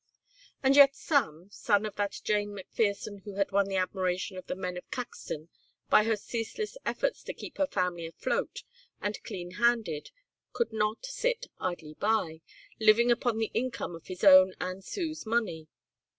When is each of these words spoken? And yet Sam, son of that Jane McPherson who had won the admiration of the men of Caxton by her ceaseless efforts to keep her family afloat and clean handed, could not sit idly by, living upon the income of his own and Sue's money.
And 0.63 0.75
yet 0.75 0.95
Sam, 0.95 1.47
son 1.51 1.85
of 1.85 1.93
that 1.97 2.21
Jane 2.23 2.57
McPherson 2.57 3.21
who 3.21 3.35
had 3.35 3.51
won 3.51 3.67
the 3.67 3.75
admiration 3.75 4.35
of 4.35 4.47
the 4.47 4.55
men 4.55 4.75
of 4.75 4.89
Caxton 4.89 5.49
by 5.91 6.05
her 6.05 6.15
ceaseless 6.15 6.75
efforts 6.87 7.21
to 7.21 7.35
keep 7.35 7.59
her 7.59 7.67
family 7.67 8.07
afloat 8.07 8.63
and 8.99 9.21
clean 9.23 9.51
handed, 9.61 10.09
could 10.53 10.73
not 10.73 11.05
sit 11.05 11.45
idly 11.59 11.93
by, 11.93 12.41
living 12.79 13.11
upon 13.11 13.37
the 13.37 13.51
income 13.53 13.93
of 13.93 14.07
his 14.07 14.23
own 14.23 14.55
and 14.59 14.83
Sue's 14.83 15.27
money. 15.27 15.67